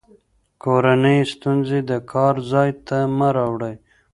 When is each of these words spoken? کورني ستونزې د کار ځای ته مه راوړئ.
کورني 0.63 1.17
ستونزې 1.33 1.79
د 1.89 1.91
کار 2.11 2.35
ځای 2.51 2.69
ته 2.87 2.97
مه 3.17 3.29
راوړئ. 3.37 3.75